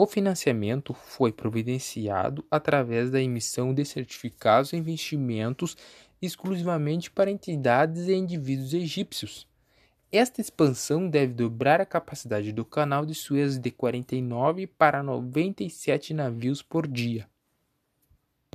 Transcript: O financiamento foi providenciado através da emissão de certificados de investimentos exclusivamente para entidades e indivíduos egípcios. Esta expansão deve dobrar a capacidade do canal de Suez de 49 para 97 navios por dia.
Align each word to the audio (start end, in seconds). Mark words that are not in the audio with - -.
O 0.00 0.06
financiamento 0.06 0.94
foi 0.94 1.32
providenciado 1.32 2.44
através 2.48 3.10
da 3.10 3.20
emissão 3.20 3.74
de 3.74 3.84
certificados 3.84 4.70
de 4.70 4.76
investimentos 4.76 5.76
exclusivamente 6.22 7.10
para 7.10 7.32
entidades 7.32 8.06
e 8.06 8.14
indivíduos 8.14 8.72
egípcios. 8.72 9.48
Esta 10.12 10.40
expansão 10.40 11.10
deve 11.10 11.34
dobrar 11.34 11.80
a 11.80 11.84
capacidade 11.84 12.52
do 12.52 12.64
canal 12.64 13.04
de 13.04 13.12
Suez 13.12 13.58
de 13.58 13.72
49 13.72 14.68
para 14.68 15.02
97 15.02 16.14
navios 16.14 16.62
por 16.62 16.86
dia. 16.86 17.28